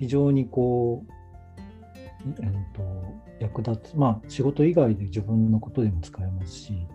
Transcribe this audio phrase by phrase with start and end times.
[0.00, 1.12] 非常にこう、
[2.42, 2.82] えー、と
[3.38, 6.86] 役立つまあ仕事以外で自分のことでも使えますし。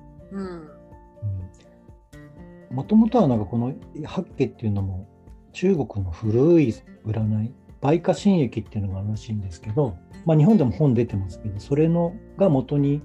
[2.71, 3.73] もともとはなんかこの
[4.03, 5.07] 八家っていうのも
[5.53, 6.73] 中国の古い
[7.05, 9.95] 占い梅花新液っていうのがあるらしいんですけど、
[10.25, 13.01] まあ、日本でも本出てますけどそれのが元に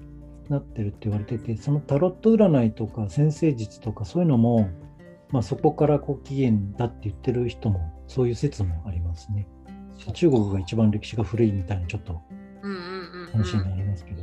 [0.49, 4.69] なってるって言われててそのタロット占いとか先生術とかそういうのも、
[5.29, 9.47] まあ、そこからこう起源だって言ってる人もそういう説もありますね。
[10.13, 12.21] 中国が一番歴史が古いみたいなちょっと
[13.31, 14.21] 話になりますけど。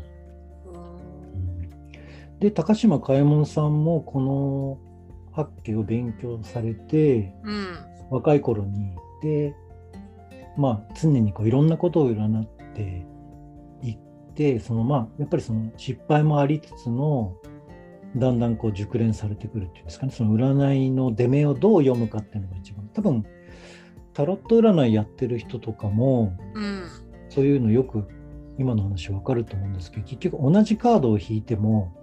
[2.41, 4.79] で高島嘉右衛門さんもこの
[5.33, 7.77] 八景を勉強されて、うん、
[8.11, 9.55] 若い頃にで
[10.57, 13.07] まあ常にこういろんなことを占って
[13.83, 13.99] いっ
[14.35, 17.37] てそのまあやっぱりその失敗もありつつの
[18.17, 20.13] だんだんこう熟練されてくるっていうんですかね。
[20.13, 23.25] その占いの出目をどう読むかっていうのが一番多分
[24.19, 26.89] タロット占いやってる人とかも、うん、
[27.29, 28.09] そういうのよく
[28.59, 31.95] 今の話分かると思うんですけど結局同じカードを引いても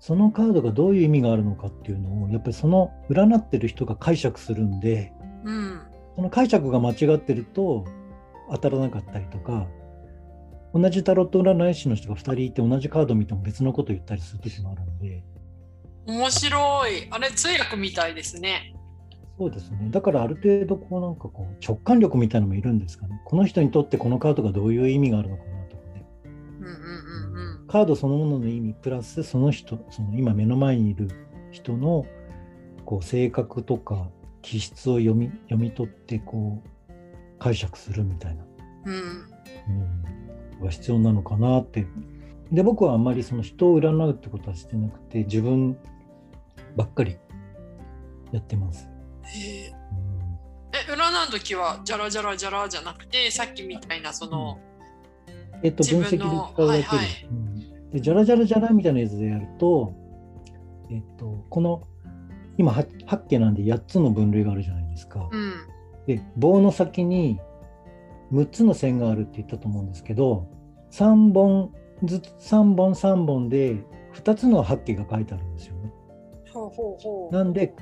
[0.00, 5.12] そのカードがどういう意味があるのかっていうのをやっぱりその占ってる人が解釈するんで、
[5.44, 5.80] うん、
[6.16, 7.84] その解釈が間違ってると
[8.50, 9.68] 当たらなかったりとか
[10.74, 15.22] 同じタロット占い師の人が2人いて同じカード見ても別のこと言ったりする時もあるんで。
[16.04, 17.06] 面白い。
[17.12, 18.74] あれ通訳みたいですね
[19.38, 19.88] そうですね。
[19.90, 23.20] だからある程度こうなんかこう直感力みたいなのもいるんですかね。
[23.24, 26.04] この人にとってこのカードがどういう意味があるのかなとかね。
[26.24, 31.08] うんうんうんうん、カードそのものの意味プラスその人、その今目の前にいる
[31.52, 32.04] 人の
[32.84, 34.08] こう性格とか
[34.42, 36.92] 気質を読み読み取ってこう
[37.38, 38.44] 解釈するみたいな、
[38.86, 38.94] うん
[40.56, 41.86] うん、が必要なのかなって。
[42.50, 45.76] で僕はあんまりその人を占うってことはしてなくて自分
[46.76, 47.18] ばっかり
[48.32, 48.88] やってます。
[49.36, 49.78] ええ
[50.92, 54.58] 占う時はじゃらじゃらじゃらじゃなくてさっきみたいなその、
[55.26, 57.06] うん、えっと分析で使うだけで,、はいはい。
[57.30, 59.94] うん、でじゃらじゃらじゃらみたいなやつでやると
[60.90, 61.82] えっとこの
[62.58, 62.86] 今八
[63.30, 65.28] 家なんで8つの分類があるじゃないですか。
[65.30, 65.54] うん、
[66.06, 67.40] で棒の先に
[68.32, 70.48] 6つの線があるって言ったと思うんですけど
[70.90, 71.72] 3本
[72.04, 73.76] ずつ3本3本で
[74.14, 75.92] 2つの八家が書いてあるんですよね。
[76.52, 77.34] ほうほうほう。
[77.34, 77.74] なんで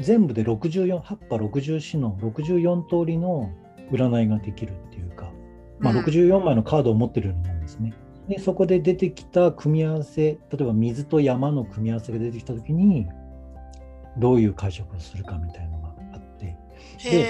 [0.00, 3.50] 全部で64葉っぱ64の64通りの
[3.90, 5.30] 占いができるっていうか、
[5.78, 7.92] まあ、64枚のカードを持ってるようなもんですね。
[8.28, 13.08] でそこで出てきた組み合わせ例えば水と山の組み合わせが出てきた時に
[14.16, 16.56] どういう解釈をするかみたいなのがあって。
[17.10, 17.28] で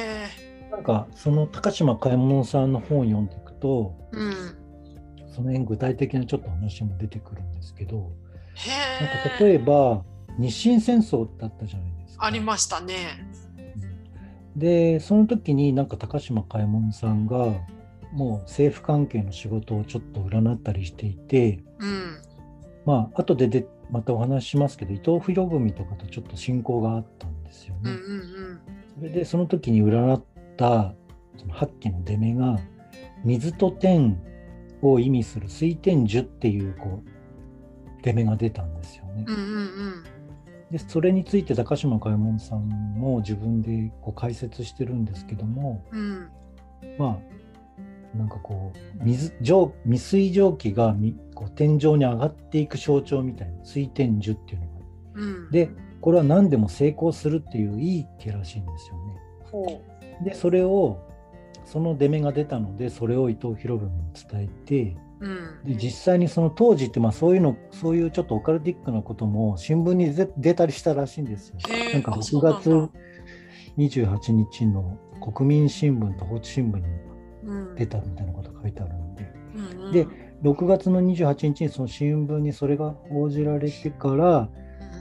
[0.71, 4.33] なんかその高島嘉右衛門さんの本を読んでいくと、うん、
[5.29, 10.03] その辺具体的なちょっと話も出てくるんですけどなんか例えば
[10.39, 12.27] 日清戦争だったじゃないですか。
[12.27, 12.95] ありましたね。
[14.57, 17.55] でその時になんか高島嘉右衛門さんが
[18.13, 22.19] もう政府関係の仕事をちょっと占ったりしていて、うん、
[22.85, 27.81] まあ後ででまたお話ししますけど伊藤博文とかとちょっと親交があったんですよね。
[27.85, 28.61] うんうんうん、
[28.99, 30.23] それでその時に占っ
[30.57, 30.95] た
[31.39, 32.59] その八家の出目が
[33.25, 34.21] 水と天
[34.83, 39.25] を意味する水天樹っていうこう出目が出たんですよね。
[39.27, 40.05] うんうんうん
[40.73, 46.31] でそれについて高島嘉右衛門さんも自分でこう解説してるんですけども、うん、
[46.99, 47.19] ま
[48.15, 50.97] あなんかこう水蒸未水蒸気が
[51.35, 54.73] こう天井に上がっていく象徴みたいな水天樹っていうのが、
[55.15, 58.97] うん、でこれは何でも成功するっていういい気らしいんですよ
[59.67, 59.83] ね。
[60.25, 61.07] でそれを
[61.67, 64.97] その出目が出たのでそれを伊藤博文に伝えて
[65.65, 71.57] で実際にその当時ってまあそういうのそういうちょっとオカルティックなことも新聞に出たりしたらしいんですよ。
[71.93, 72.89] なんか6月
[73.79, 74.99] 28日の
[75.33, 76.85] 国民新聞と放置新聞に
[77.77, 80.07] 出たみたいなことが書いてあるので、うんうん、で
[80.43, 84.49] 6月の28日にその新聞にそれが報じられてから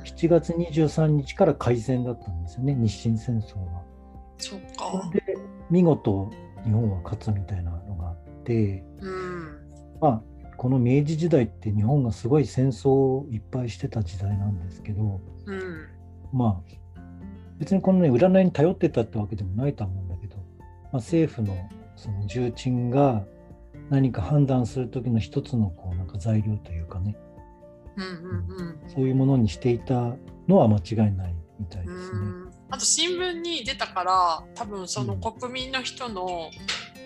[0.06, 3.82] 7月23日から開戦だったんですよね日清戦争は。
[4.38, 5.10] そっか。
[5.12, 5.22] で
[5.72, 6.30] 見事
[6.64, 8.91] 日本は勝つみたいなのがあって。
[10.02, 15.88] うんまあ、この明治時代って日本がすごい戦争をいっぱいしてた時代なんですけど、うん、
[16.34, 16.72] まあ
[17.60, 20.42] 別にこのね占いに頼ってたってわけでもないと思うんだけど、ま
[20.94, 21.56] あ、政府の
[21.96, 23.24] その重鎮が
[23.92, 27.16] 何か判断する時の一つのこうなんか材料というかね、
[27.98, 30.16] うんうんうん、そういうものにしていた
[30.48, 32.20] のは間違いないみたいですね。
[32.72, 36.50] あと新聞に出たから多分その国民の人の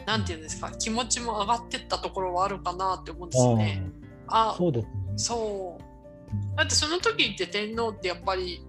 [0.05, 3.81] なんていうんですか気持ちも上がってったところはあるかなって思うんですよね。
[4.27, 4.91] あそうですね。
[5.17, 6.57] そう。
[6.57, 8.65] だってその時って天皇ってやっぱり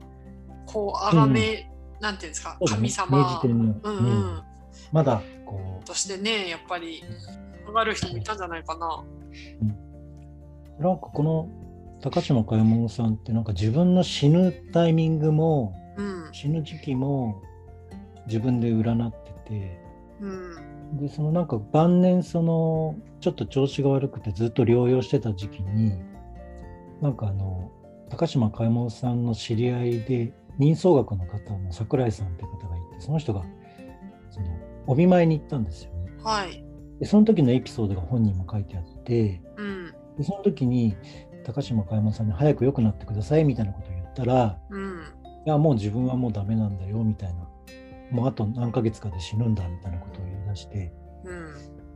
[0.66, 4.42] こう崇め、うん、なんていうんですか神様、うんうん、
[4.92, 5.84] まだこう。
[5.84, 7.02] としてねやっぱり
[7.66, 9.04] 上がる人もいたんじゃないかな。
[9.60, 9.64] う
[10.80, 11.48] ん、なんかこの
[12.02, 17.42] 高島嘉右衛門さんってなんか自分の死ぬタイミングも、うん、死ぬ時期も
[18.26, 19.80] 自分で占ってて、
[20.20, 25.98] うん、でそのなんか晩年そのちょっと調子が悪くてずっと療養してた時期に
[27.00, 27.70] なんかあの
[28.08, 33.44] 高島嘉右衛門さんの知り合いで人相学の方の桜井さんって方がいてその人が
[34.30, 34.46] その
[34.86, 36.12] お見舞いに行ったんですよね。
[36.22, 36.64] はい、
[37.00, 40.96] でその時のエピソードが本にも書いてあって、うん、でその時に
[41.44, 45.02] 高島嘉右衛門さんに早く良くなってくださいみたいなことを言ったら、うん、
[45.46, 47.48] いやもう自分はもうダメなんだよみたいな
[48.10, 50.92] もうあと何ヶ月かで死ぬんだみたいなことを言い出して、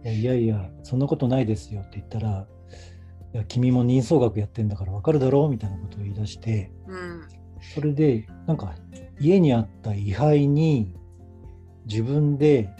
[0.04, 2.46] うん、いやいやそんなことないですよって言ったら
[3.32, 7.28] いや君も人相学やってんだから分かるだろうみたいなことを言い出して、うん、
[7.74, 8.74] それでなんか
[9.20, 10.94] 家にあった位牌に
[11.86, 12.70] 自分で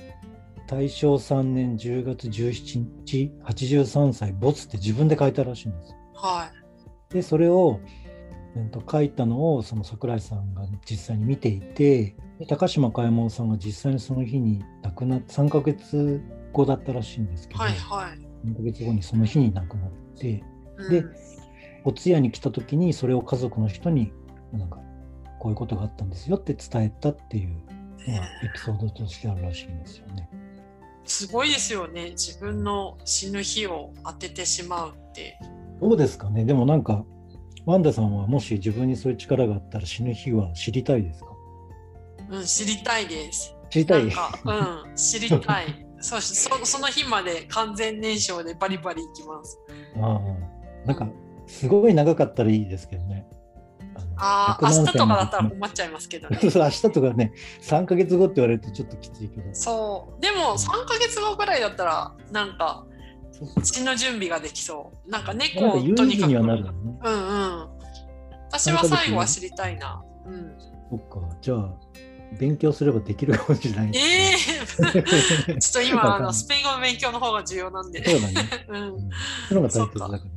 [0.66, 5.94] 大正3年10月17日83歳没って自分で書いたらしいんです。
[6.14, 6.48] は
[7.10, 7.14] い。
[7.14, 7.80] でそれを、
[8.56, 12.16] えー、と書いたのをその桜井さんが実際に見ていて
[12.48, 16.22] 高島嘉右衛門さんが実際にその日に亡くなって3ヶ月
[16.52, 18.14] 後だったらしいんですけど、はいは
[18.44, 20.42] い、3ヶ月後にその日に亡くなって、
[20.78, 21.04] うん、で
[21.84, 24.12] お通夜に来た時にそれを家族の人に
[24.52, 24.78] なんか
[25.38, 27.50] こういうことがあったんですよって伝えたっていう、
[28.08, 30.28] まあ、エピソードとしてあるらしいんですよね。
[31.04, 32.10] すごいですよね。
[32.10, 35.38] 自分の死ぬ日を当ててしまうって。
[35.80, 36.44] どうですかね。
[36.44, 37.04] でもなんか
[37.64, 41.29] ワンダさんはもし自分にそういう力があったら死ぬ日は知りたいですか？
[42.30, 43.54] うん知りたいです。
[43.70, 44.02] 知りたい？
[44.02, 44.10] うん
[44.96, 45.86] 知りたい。
[46.00, 49.58] そそその日まで完全燃焼でバリバリいきます。
[50.00, 50.20] ああ
[50.86, 51.06] なんか
[51.46, 53.26] すごい長かったらいいですけどね。
[54.16, 56.38] ああ、明日とかだったら困っちゃいますけどね。
[56.42, 57.32] 明日とかね、
[57.62, 59.42] 3か月後って言われるとちょっときついけど。
[59.54, 60.20] そう。
[60.20, 62.86] でも3か月後ぐらいだったら、なんか、
[63.62, 65.10] 血の準備ができそう。
[65.10, 66.32] なんか猫をとにかく。
[66.32, 66.70] なるね、
[67.02, 67.34] うんう
[67.64, 67.68] ん。
[68.50, 70.02] 私は最後は知りたいな。
[70.26, 70.54] うん。
[70.90, 71.36] そっか。
[71.40, 71.74] じゃあ、
[72.38, 73.98] 勉強すればできるかもしれない、ね。
[73.98, 74.32] え
[75.48, 78.04] えー、 ちょっと今、あのスペイン語の勉強の方が重要なんで。
[78.04, 78.50] そうだね。
[78.68, 79.10] うん。
[79.48, 80.30] そのが大切だからね。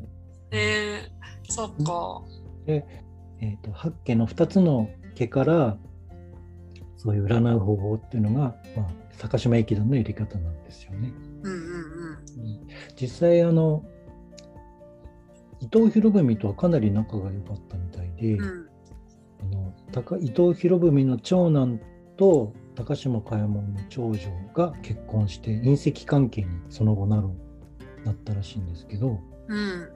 [0.51, 2.21] えー、そっか。
[2.65, 2.85] で、
[3.41, 5.77] えーと、八家の2つの家から
[6.97, 11.11] そういう占う方法っていうのが、まあ、坂島駅団のやり方なんですよね。
[11.43, 12.67] うんうんうん、
[12.99, 13.83] 実際あの
[15.59, 18.69] 伊藤博文とはかなり仲が良かったみたいで、うん、
[19.91, 21.79] 高伊藤博文の長男
[22.17, 24.19] と高島嘉右衛門の長女
[24.53, 27.29] が結婚して隕石関係にその後なる
[28.03, 29.89] なったらしいんですけど、うん、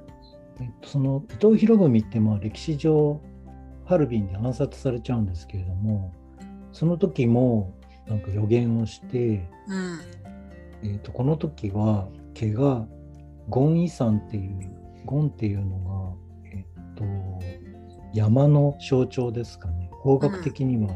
[0.62, 3.22] えっと、その伊藤博文ってまあ歴史上
[3.86, 6.14] ハルビンで暗殺されちゃうんですけれども
[6.72, 7.74] その時も
[8.08, 10.00] なんか予言をして、うん、
[10.84, 12.88] えーと、この時は毛が
[13.50, 14.72] ゴン遺産っていう
[15.06, 16.27] ゴンっていうのが、
[18.14, 19.90] 山の象徴ですかね。
[19.92, 20.94] 方角的には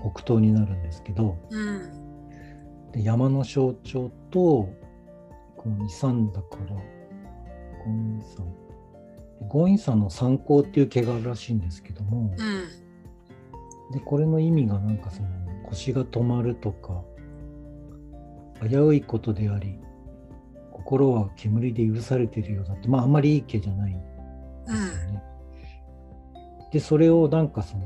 [0.00, 4.68] 北東になるんですけど、うん、で山の象徴と
[5.56, 6.76] この遺産だから
[7.84, 8.46] ゴン遺産
[9.48, 15.28] ゴインさんの参考っていう毛があるらしいんですけども、うん、でこれの意味がなんかその
[15.64, 17.02] 腰が止まるとか
[18.68, 19.78] 危ういことであり
[20.72, 22.88] 心は煙で許されているようだって。
[22.88, 25.14] まああんまりいい毛じゃないんですよね。
[25.14, 25.29] うん、
[26.72, 27.84] でそれをなんかその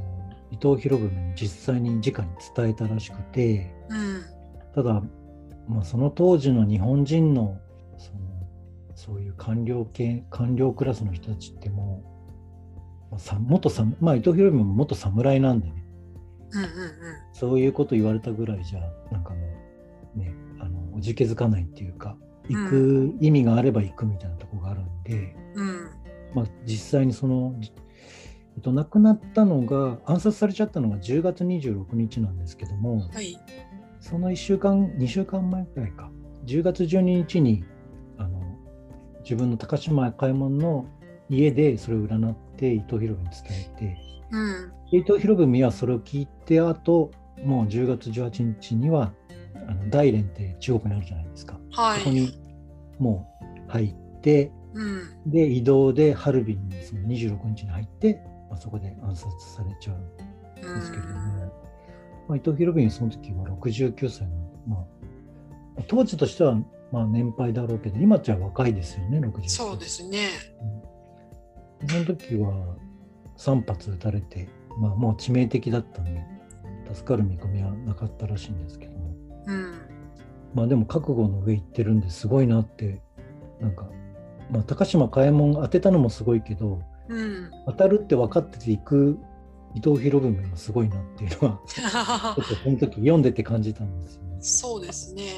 [0.51, 4.23] 伊藤博文に実際に直に伝えたらしくて、うん、
[4.75, 5.03] ただ、
[5.69, 7.59] まあ、その当時の日本人の
[7.99, 8.19] その
[8.95, 12.03] そういう官僚系官僚クラスの人たちっても
[13.09, 15.85] う、まあ、さ元さまあ伊藤博文も元侍なんでね、
[16.53, 16.71] うんうんうん、
[17.33, 19.41] そういうこと言われたぐらいじゃなんかも
[20.17, 22.17] うねあのおじけづかないっていうか
[22.49, 25.91] 行く意味があれば行くみたいなとこがあるんで、うん、
[26.35, 27.55] まあ、実際にその、
[28.65, 33.39] と、亡くなったのが暗殺されちゃったのが10月26日なんですけども、はい、
[34.01, 36.11] その1週間2週間前くらいか。
[36.47, 37.65] 10月12日に
[39.25, 40.87] 自分の高島嘉右衛門の
[41.31, 43.97] 家でそれを占って伊藤博文に伝えて、
[44.31, 47.11] うん、伊藤博文はそれを聞いてあと
[47.43, 49.13] もう10月18日には
[49.67, 52.39] あの大連って中国にあるじゃないですか、はい、そこに
[52.99, 53.27] も
[53.67, 64.29] う入って、うん、で移動でハルビンにその26日に入って、まあ、そこで暗殺されちゃうんですけれども、うん、まあ、伊藤博文その時は69歳の、
[64.67, 64.77] ま
[65.79, 66.57] あ、当時としては
[66.93, 69.49] まあ年配だろうけど、今じゃ若いですよね、60歳。
[69.49, 70.29] そうですね。
[71.81, 72.77] うん、その時は
[73.37, 76.25] 3発撃たれて、まあもう致命的だったんで、
[76.93, 79.15] 助かる見込みはなかったらしいんですけども。
[79.47, 79.95] うん
[80.55, 83.03] まあでも覚悟の上行ってるんですごいなって
[83.61, 83.89] なんか、
[84.51, 89.19] まあ、高島嘉右衛門当てたのもすごいけど、うん、当たるって分かってていく
[89.75, 91.85] 伊藤博文がすごいなっていうのは ちょ
[92.33, 94.37] っとその時読んでて感じたんですよね。
[94.41, 95.35] そうですね。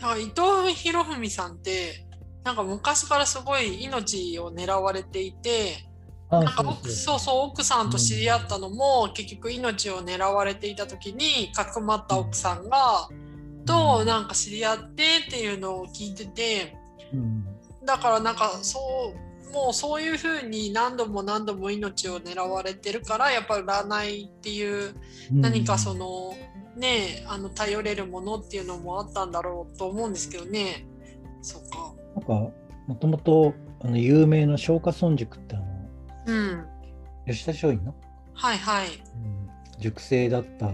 [0.00, 2.06] だから伊藤博文さんって
[2.42, 5.88] なんか昔からすごい命を狙われていて。
[6.30, 13.08] なんか奥そうそう奥さんと知り合ったのも、うん、結局命を狙われていた時にかくまった奥さんが、
[13.66, 16.76] となんか知り合ってっていうのを聞いてて、
[17.12, 17.44] うん、
[17.84, 18.80] だからなんかそ
[19.14, 19.23] う
[19.54, 24.94] もうそういうふうに何度も何度も命を狙われてるからやっぱ占いっていう
[25.30, 26.34] 何かその、
[26.76, 30.84] ねあの頼れるものっていうのもあったんだろうと思うんですけどね。
[31.40, 31.94] そっか。
[32.16, 32.32] なんか
[32.88, 35.66] もともとあの有名な松下村塾ってあの、
[36.26, 36.66] うん、
[37.26, 37.94] 吉田松陰の、
[38.34, 40.70] はいはい、うん、塾生だった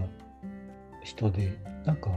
[1.03, 2.09] 人でなんか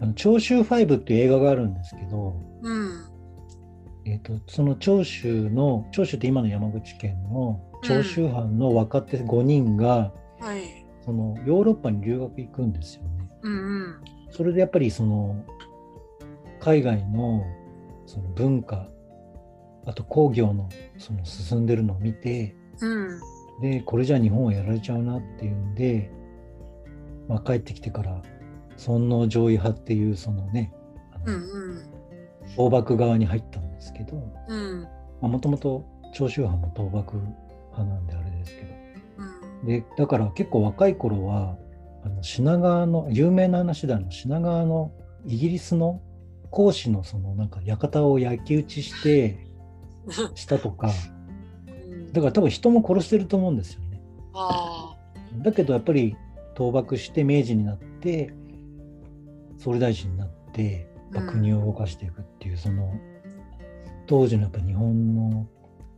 [0.00, 3.11] あの長州ファイブっていう映画があるんですけど、うん
[4.04, 13.08] えーと、その長州の長州って今の山口県の長州藩の若手5人が、うん、はい、そのヨーロッパに留学行くんですよね。
[13.42, 13.56] うんう
[13.88, 13.94] ん、
[14.30, 15.44] それでやっぱりその
[16.60, 17.44] 海外の
[18.06, 18.88] その文化
[19.86, 20.68] あと工業の
[20.98, 23.20] その進んでるのを見て、うん、
[23.60, 26.10] でこれじゃ日本はやられちゃうなっていうんで、
[27.28, 28.22] まあ、帰ってきてから
[28.76, 30.72] 尊王攘夷派っていうそのね
[32.56, 34.16] 倒幕側に入ったんですけど
[35.20, 38.68] もともと長州藩も倒幕派なんであれですけど、
[39.62, 41.56] うん、でだから結構若い頃は
[42.04, 44.92] あの品川の有名な話であの品川の
[45.26, 46.02] イギリスの
[46.50, 49.46] 講師のそのなんか館を焼き討ちして
[50.34, 50.90] したとか。
[52.12, 54.00] だから多分人も殺してると思うんですよね。
[55.42, 56.14] だけどやっぱり
[56.56, 58.34] 倒幕して明治になって
[59.58, 62.92] 総理大臣になって、まあ、国を動かしていくっていう、うん、その
[64.06, 65.46] 当時のやっぱ日本の、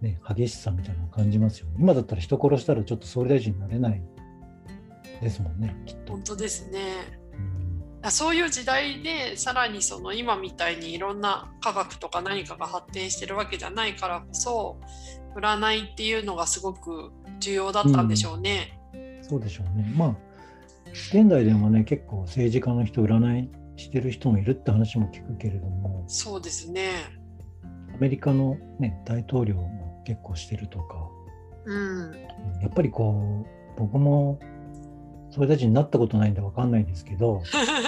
[0.01, 1.77] ね、激しさみたいなのを感じますよね。
[1.79, 4.03] 今だったら人殺したらちょっと総理大臣になれない
[5.21, 6.13] ですもんねきっと。
[6.13, 6.81] 本当ですね。
[8.05, 14.79] うん、そういう時代でさらにその今みたいにいろんな科学とか何かが発展してるわけじゃないからこそ
[15.35, 17.11] 占いっていうのがすごく
[17.41, 18.79] 重要だったんでしょうね。
[18.93, 19.93] うん、そうでしょうね。
[19.97, 20.17] まあ
[21.09, 26.91] 現代でもね結構政治家の人占いしてる人もいるって話も聞くけれどもそうですね。
[27.95, 31.09] アメリカの、ね、大統領も結構してるとか、
[31.65, 32.13] うん、
[32.61, 34.41] やっぱりこう僕も
[35.31, 37.43] 総理大臣になったことないんで分かんないですけど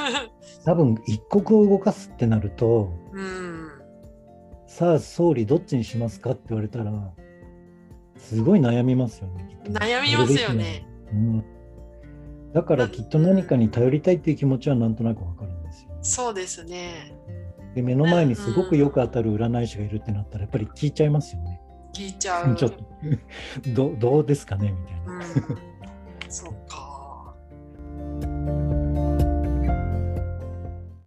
[0.64, 3.68] 多分一国を動かすってなると、うん、
[4.66, 7.12] さあ総理どっちにしますかって言われたら
[8.16, 9.58] すごい悩みますよね。
[9.68, 10.86] 悩みますよね。
[11.12, 11.44] うん
[12.56, 17.14] だからきっと何かに頼りたいっていう気持ちはなんとなくわかるんですよ、ね、そうですね。
[17.74, 21.60] で目の前にすごくよく当たる占い師がいるってなったらやっぱり聞いちゃいますよね。
[21.92, 22.54] 聞いちゃう。
[22.56, 22.82] ちょっと
[23.76, 25.12] どどうですかねみたいな。
[25.16, 25.22] うん、
[26.30, 26.95] そうか。